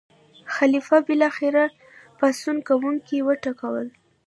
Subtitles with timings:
[0.55, 1.63] خلیفه بالاخره
[2.17, 3.87] پاڅون کوونکي وټکول.